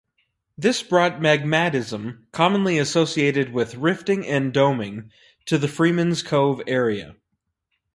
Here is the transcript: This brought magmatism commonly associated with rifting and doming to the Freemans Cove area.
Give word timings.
This 0.57 0.81
brought 0.81 1.21
magmatism 1.21 2.25
commonly 2.31 2.79
associated 2.79 3.53
with 3.53 3.75
rifting 3.75 4.25
and 4.25 4.51
doming 4.51 5.11
to 5.45 5.59
the 5.59 5.67
Freemans 5.67 6.23
Cove 6.23 6.59
area. 6.65 7.15